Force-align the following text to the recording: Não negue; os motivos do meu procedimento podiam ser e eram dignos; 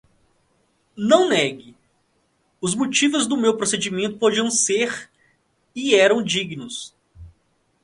Não 0.97 1.29
negue; 1.29 1.77
os 2.59 2.73
motivos 2.73 3.27
do 3.27 3.37
meu 3.37 3.55
procedimento 3.55 4.17
podiam 4.17 4.49
ser 4.49 5.11
e 5.75 5.93
eram 5.93 6.23
dignos; 6.23 6.97